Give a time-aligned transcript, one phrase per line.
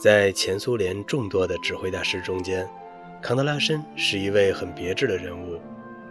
[0.00, 2.66] 在前苏联众多的指挥大师中间，
[3.20, 5.60] 康德拉申是一位很别致的人物。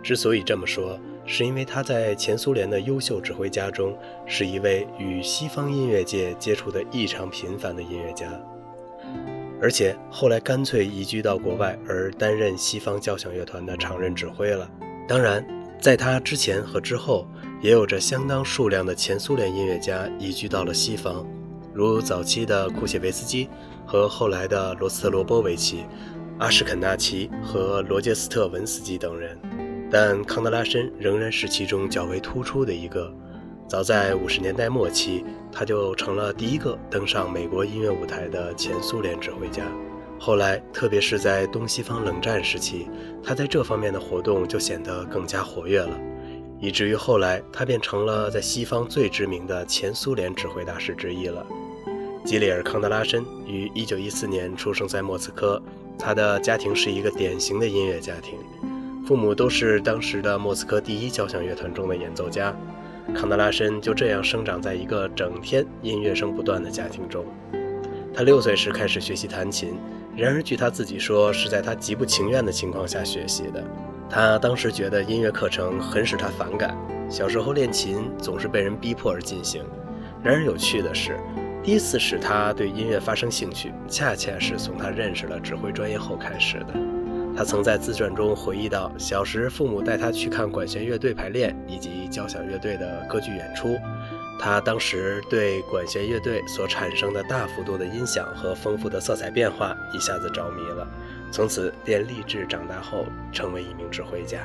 [0.03, 3.97] 之所以这么说，是因为他在前苏联的优秀指挥家中
[4.27, 8.27] 是一位与西方音乐界接触的异常频繁的音乐家，
[9.59, 14.69] 而且后来干脆移居到国外，而担任西方交响乐团的常任指挥了。
[15.07, 15.43] 当然，
[15.81, 17.27] 在他之前和之后，
[17.59, 21.25] 也有着相当数量的前苏联音乐家移居到了西方。
[21.79, 23.47] 如早期的库谢维斯基
[23.85, 25.85] 和后来的罗斯特罗波维奇、
[26.37, 29.39] 阿什肯纳奇和罗杰斯特文斯基等人，
[29.89, 33.09] 但康德拉申仍然是其中较为突出的一个。
[33.65, 39.63] 早在五十年代末期，他就成了第一个登上美国音乐舞台的前苏联指挥家。
[40.19, 42.89] 后来，特别是在东西方冷战时期，
[43.23, 45.97] 他在这方面的活动就显得更加活跃了。
[46.59, 51.45] 以至于后来，他便成了在西方最知名的前苏联指挥大师之一了。
[52.29, 55.59] 基里尔·康德拉申于1914年出生在莫斯科，
[55.97, 58.37] 他的家庭是一个典型的音乐家庭，
[59.03, 62.55] 父母都是当时的莫斯科第一交响乐团中的演奏家。
[63.15, 67.25] 康德拉申就这样生长在一个整天音乐声不断的家庭中。
[68.13, 69.73] 他六岁时开始学习弹琴，
[70.15, 73.63] 然而据他自己说，是在他极不情愿的情况下学习的。
[74.07, 76.77] 他当时觉得音乐课程很使他反感，
[77.09, 79.63] 小时候练琴总是被人逼迫而进行。
[80.21, 81.17] 然而有趣的是，
[81.61, 86.73] 第一次使他对音乐发生兴趣，恰恰是从他认识了指挥专业后开始的。
[87.35, 93.77] 他曾在自传中回忆到，小时父母带他去看管弦乐队排练以及交响乐队的歌剧演出，
[94.39, 100.87] 他当时对管弦乐队所产生的大幅度的音响和丰富的色彩变化一下子着迷了。
[101.31, 104.39] 从此便立志长大后成为一名指挥家。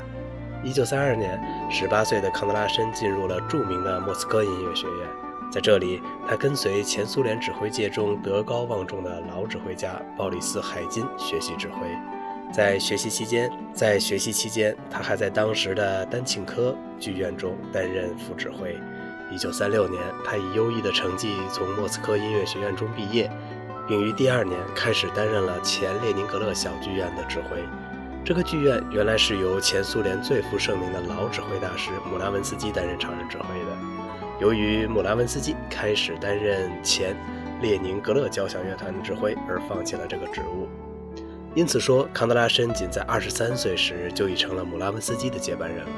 [0.62, 5.08] 一九三二年，十八岁的康德拉申进入了著名的莫斯科音乐学院，
[5.54, 11.76] 在这里，他跟随前苏联指挥界中德高望重的老指挥家鲍里斯·海金学习指挥。
[12.52, 18.76] 在学习期间，在学习期间，他还在当时的丹庆科剧院中担任副指挥。
[19.30, 23.30] 一九三六年，他以优异的成绩从莫斯科音乐学院中毕业。
[23.86, 27.62] 并于第二年开始担任了前列宁格勒小剧院的指挥。
[28.24, 34.33] 这个剧院原来是由前苏联最负盛名的老指挥大师姆拉文斯基担任常任指挥的。
[34.40, 37.16] 由于姆拉文斯基开始担任前
[37.62, 40.66] 列宁格勒交响乐团的指挥而放弃了这个职务，
[41.54, 45.92] 因此说康德拉申仅在二十三岁时就已成了姆拉文斯基的接班人了。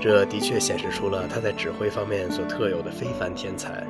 [0.00, 3.84] 这的确显示出了他在指挥方面所特有的非凡天才。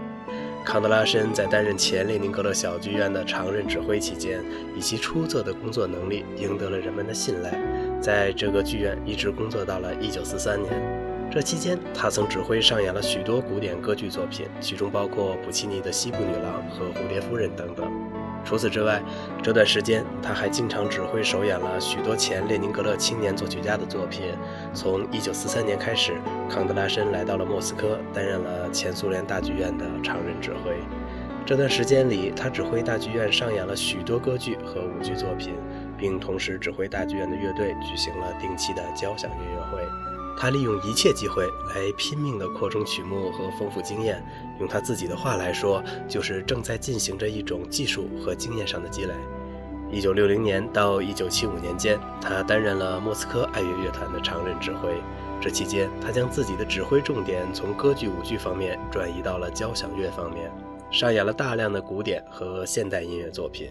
[0.64, 4.42] 康德拉申在担任前列宁格勒小剧院的常任指挥期间，
[4.76, 7.58] 以其出色的工作能力赢得了人们的信赖，
[8.00, 11.11] 在这个剧院一直工作到了1943年。
[11.32, 17.90] 这期间，他曾指挥上演了许多古典歌剧作品，其中包括普契尼的《西部女郎》和《蝴蝶夫人》等等。
[18.44, 19.02] 除此之外，
[19.42, 24.34] 这段时间他还经常指挥首演了许多前列宁格勒青年作曲家的作品。
[24.74, 30.76] 从1943年开始，康德拉申来到了莫斯科，担任了前苏联大剧院的常任指挥。
[31.46, 35.54] 这段时间里，他指挥大剧院上演了许多歌剧和舞剧作品，
[35.96, 39.82] 并同时指挥大剧院的乐队举行了定期的交响音乐会。
[40.36, 41.44] 他利用一切机会
[41.74, 44.24] 来拼命地扩充曲目和丰富经验。
[44.58, 49.14] 用他自己的话来说，就是正在进行着一种技术和经验上的积累。
[49.90, 54.88] 一九六零年到一九七五年间，他担任了莫斯科爱乐乐团的常任指挥。
[55.40, 60.50] 这期间，他将自己的指挥重点从歌剧、舞剧方面转移到了交响乐方面，
[60.90, 63.70] 上演了大量的古典和现代音乐作品。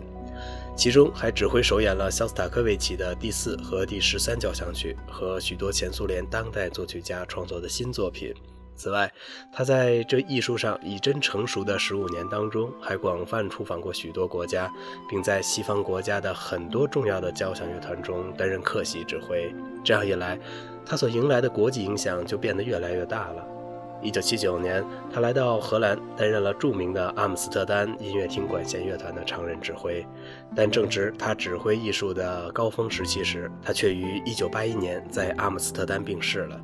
[0.75, 8.33] 其中还指挥首演了肖斯塔科维奇的第四和第十三交响曲和许多前苏联当代作曲家创作的新作品。
[8.73, 9.11] 此外，
[9.53, 14.71] 他在这艺术上已臻成熟的十五年当中，还广泛出访过许多国家，
[15.07, 19.53] 并在西方国家的很多重要的交响乐团中担任客席指挥。
[19.83, 20.39] 这样一来，
[20.83, 23.45] 他所迎来的国际影响就变得越来越大了。
[24.01, 30.05] 一九七九年，他来到荷兰，担任了著名的阿姆斯特丹音乐厅管弦乐团的常任指挥。
[30.55, 36.59] 但正值他指挥艺术的高峰时期时，他却于一九八一年在阿姆斯特丹病逝了。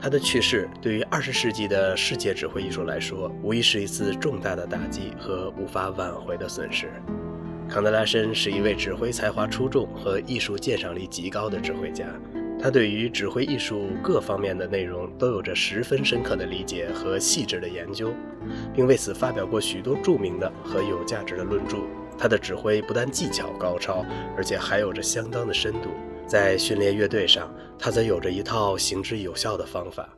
[0.00, 6.90] 他的去世对于二十世纪的世界指挥艺术来说，无疑是一次重大的打击和无法挽回的损失。
[7.66, 12.04] 康德拉申是一位指挥才华出众和艺术鉴赏力极高的指挥家。
[12.64, 18.10] 他对于指挥艺术各方面的内容都有着十分深刻的理解和细致的研究，
[18.72, 21.76] 并为此发表过许多著名的和有价值的论著。
[22.16, 24.02] 他的指挥不但技巧高超，
[24.34, 25.90] 而且还有着相当的深度。
[26.26, 30.08] 在训练乐队上，他则有着一套行之有效的方法。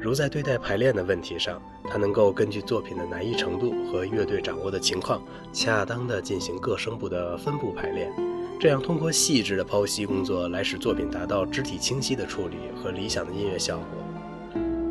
[0.00, 1.60] 如在对待排练的问题上，
[1.90, 5.20] 他能够根据作品的难易程度和乐队掌握的情况，
[5.52, 8.12] 恰当地进行各声部的分部排练，
[8.58, 13.86] 这样通过细致的剖析工作来使作品达到肢体清晰的处理和理想的音乐效果。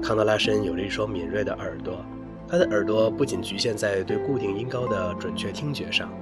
[0.04, 2.06] 康德拉申有着一双敏锐的耳朵，
[2.48, 6.14] 他的耳朵不仅局限在对固定音高的准确听觉上，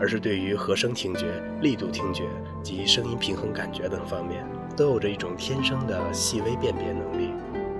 [0.00, 2.24] 而是对于和声听觉、力度听觉
[2.62, 4.42] 及声音平衡感觉等方面，
[4.74, 7.30] 都有着一种天生的细微辨别能力。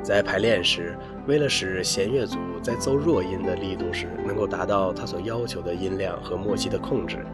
[0.02, 0.94] 在排练时，
[1.26, 7.24] 为了使弦乐组在奏弱音的力度时能够达到他所要求的音量和默契的控制，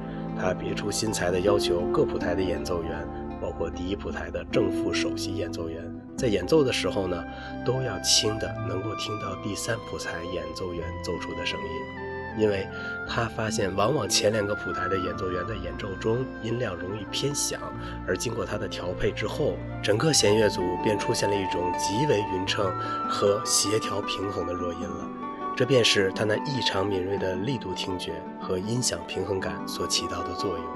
[0.42, 3.08] 他别出心裁地要求各谱台的演奏员，
[3.40, 5.80] 包括第一谱台的正副首席演奏员，
[6.18, 7.24] 在演奏的时候呢，
[7.64, 12.42] 都要轻的能够听到第三谱台演奏员奏出的声音。
[12.42, 12.66] 因为
[13.08, 17.60] 他发现，往往前两个谱台的演奏员在演奏中音量容易偏响，
[18.04, 22.68] 而经过他的调配之后，整个弦乐组便出现了一种极为匀称
[23.08, 25.08] 和协调平衡的弱音了。
[25.54, 30.66] 这便是他那异常敏锐的力度听觉和音响平衡感所起到的作用。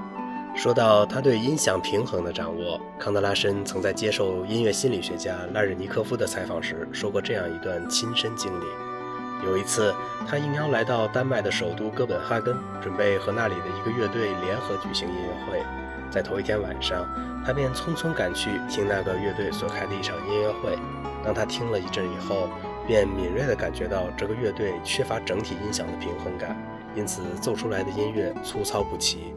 [0.54, 8.64] 说到他对音响平衡的掌握，康德拉申曾在接受音乐心理学家拉日尼科夫的采访时说过这样一段亲身经历。
[9.44, 9.94] 有一次，
[10.26, 15.62] 他应邀来到丹麦的首都哥本哈根，准备和那里的一个乐队联合举行音乐会。
[16.10, 17.06] 在头一天晚上，
[17.44, 20.78] 他便匆匆赶去听那个乐队所开的一场音乐会。
[21.22, 22.48] 当他听了一阵以后，
[22.86, 26.56] 便敏锐地感觉到这个乐队缺乏整体音响的平衡感，
[26.94, 29.34] 因此奏出来的音乐粗糙不齐，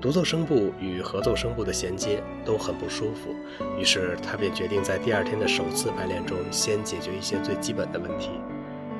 [0.00, 3.34] 独奏声部与合奏声部的衔接都很不舒服。
[3.78, 8.30] 于是他便决定在第二天的首次排练中先解决一些最基本的问题。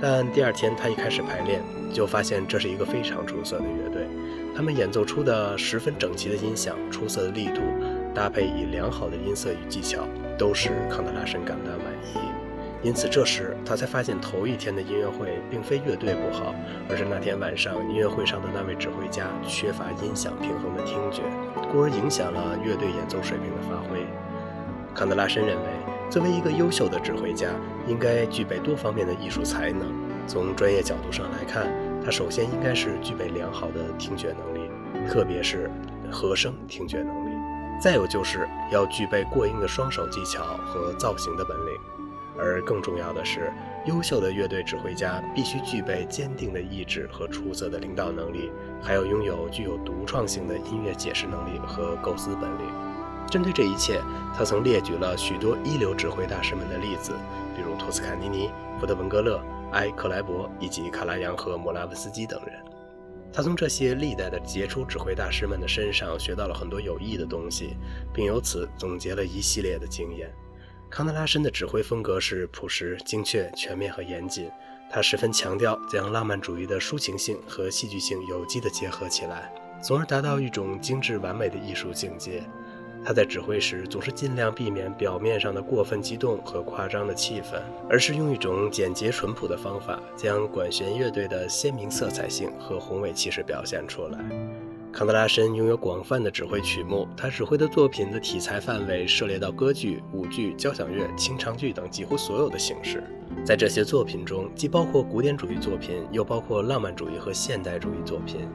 [0.01, 1.63] 但第二天他一开始排练，
[1.93, 4.07] 就发现这是一个非常出色的乐队。
[4.55, 7.61] 他们演奏出的十分整齐的音响、出色的力度，
[8.15, 10.07] 搭配以良好的音色与技巧，
[10.39, 11.73] 都使康德拉申感到。
[12.87, 16.55] 因此，这时他才发现头一天的音乐会并非乐队不好，
[16.89, 21.23] 而是那天晚上音乐会上的那位指挥家缺乏音响平衡的听觉，
[21.73, 24.07] 故而影响了乐队演奏水平的发挥。
[24.95, 25.65] 康德拉申认为。
[26.09, 27.49] 作为一个优秀的指挥家，
[27.89, 29.93] 应该具备多方面的艺术才能。
[30.25, 31.67] 从专业角度上来看，
[32.05, 34.71] 他首先应该是具备良好的听觉能力，
[35.11, 35.69] 特别是
[36.09, 37.31] 和声听觉能力。
[37.83, 42.06] 再有就是要具备过硬的双手技巧和造型的本领。
[42.39, 43.53] 而更重要的是，
[43.87, 48.51] 优秀的乐队指挥家必须具备坚定的意志和出色的领导能力，
[48.83, 52.67] 还要拥有具有独创性的音乐解释能力和构思本领。
[53.31, 54.01] 针对这一切，
[54.37, 57.13] 他曾列举了许多一流指挥大师们的例子，
[57.57, 59.41] 比如托斯卡尼尼、福特文格勒、
[59.73, 62.55] 埃克莱伯以及卡拉扬和莫拉文斯基等人。
[63.33, 67.77] 他从这些历代的杰出指挥大师们的身上学到了很多有益的东西，
[68.15, 70.33] 并由此总结了一系列的经验。
[70.97, 74.51] 康德拉申的指挥风格是朴实、精确、全面和严谨。
[74.89, 79.53] 他十分强调将浪漫主义的抒情性和戏剧性有机地结合起来，
[79.83, 82.43] 从而达到一种精致完美的艺术境界。
[83.05, 87.61] 他在指挥时总是尽量避免表面上的过分激动和夸张的气氛，
[87.91, 94.19] 而是用一种简洁淳朴的方法，将管弦乐队的鲜明色彩性和宏伟气势表现出来。
[94.97, 103.05] 康德拉申拥有广泛的指挥曲目，他指挥的作品的题材范围涉猎到歌剧、舞剧、交响乐、清唱剧等几乎所有的形式。
[103.45, 108.49] 在这些作品中，既包括古典主义作品，又包括浪漫主义和现代主义作品。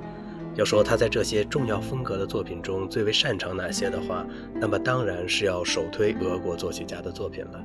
[0.56, 7.64] 要说他在这些重要风格的作品中最为擅长哪些的话，那么当然是要首推俄国作曲家的作品了。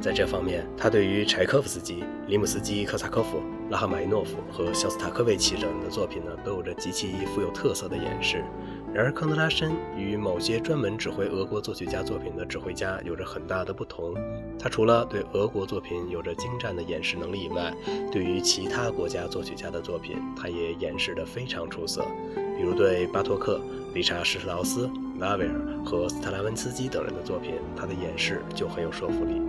[0.00, 8.44] 在这方面，他对于柴可夫斯基、里姆斯基科萨科夫、拉赫玛尼诺夫和肖斯塔科维奇等人的作品呢，都有着极其富有特色的演示。
[8.94, 14.14] 然而，康德拉申与某些专门指挥俄国作曲家作品的指挥家有着很大的不同。
[14.58, 17.74] 他除了对俄国作品有着精湛的演示能力以外，
[18.12, 22.06] 对于其他国家作曲家的作品，他也演示得非常出色。
[22.56, 23.60] 比如对巴托克、
[23.92, 24.88] 理查施特劳斯、
[25.18, 29.42] 拉威尔和斯特拉文斯基等人的作品，他的演示就很有说服力。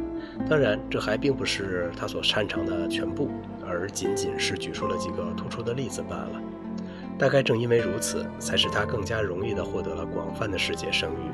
[0.49, 3.29] 当然，这还并不是他所擅长的全部，
[3.65, 6.41] 而仅仅是举出了几个突出的例子罢了。
[7.17, 11.31] 大概正因为如此，才使他更加容易地获得了广泛的世界声誉。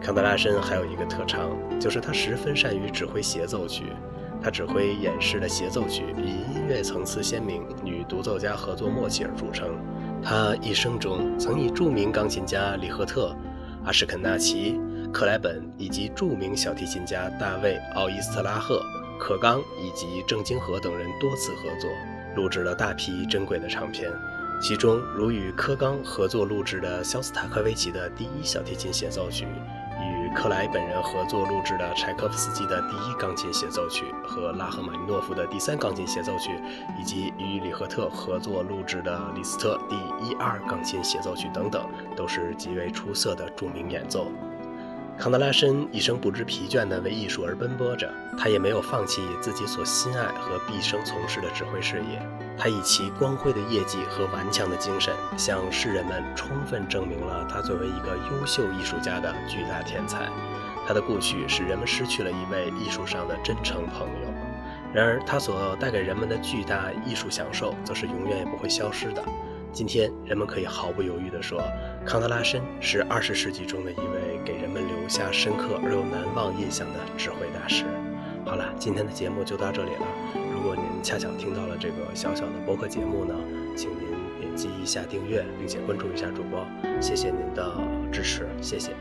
[0.00, 3.84] 康德拉申还有一个特长，就是他十分善于指挥协奏曲。
[4.42, 9.68] 他指挥演示的协奏曲以音乐层次鲜明、与独奏家合作默契而著称。
[10.22, 13.36] 他一生中曾以著名钢琴家里赫特、
[13.84, 14.80] 阿什肯纳奇、
[15.12, 18.80] 克莱本以及著名小提琴家大卫·奥伊斯特拉赫、
[19.18, 21.90] 可刚以及郑京和等人多次合作，
[22.36, 24.10] 录制了大批珍贵的唱片。
[24.62, 36.50] 其中，如与柯刚合作录制的肖斯塔科维奇的第一小提琴协奏曲，与克莱本人合作录制的柴可夫斯基的第一钢琴协奏曲和拉赫玛尼诺夫的第三钢琴协奏曲，
[37.00, 44.30] 以及与里赫特合作录制的李斯特第一二钢琴协奏曲等等，都是极为出色的著名演奏。
[45.20, 52.26] 康德拉申一生不知疲倦地为艺术而奔波着，他也没有放弃自己所心爱和毕生从事的指挥事业。
[52.56, 60.26] 他以其光辉的业绩和顽强的精神，向世人们充分证明了他作为一个优秀艺术家的巨大天才。
[60.86, 64.32] 他的故去使人们失去了一位艺术上的真诚朋友，
[64.94, 69.22] 然而他所带给人们的巨大艺术享受，则是永远也不会消失的。
[69.72, 71.62] 今天，人们可以毫不犹豫地说，
[72.04, 74.79] 康德拉申是二十世纪中的一位给人们
[75.10, 77.84] 下深刻而又难忘印象的智慧大师。
[78.46, 80.06] 好了，今天的节目就到这里了。
[80.54, 83.34] 如果您恰巧听到了这个小小的播客节目呢，
[83.76, 84.06] 请您
[84.38, 86.64] 点击一下订阅，并且关注一下主播。
[87.00, 87.76] 谢谢您的
[88.12, 88.92] 支持，谢谢。